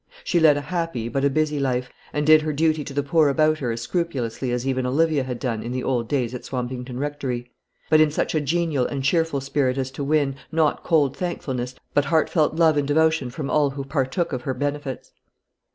[0.23, 3.29] She led a happy but a busy life, and did her duty to the poor
[3.29, 6.99] about her as scrupulously as even Olivia had done in the old days at Swampington
[6.99, 7.51] Rectory;
[7.87, 12.05] but in such a genial and cheerful spirit as to win, not cold thankfulness, but
[12.05, 15.11] heartfelt love and devotion from all who partook of her benefits.